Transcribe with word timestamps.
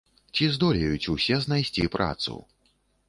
Ці 0.37 0.47
здолеюць 0.53 1.09
усе 1.15 1.37
знайсці 1.45 1.89
працу? 1.97 2.39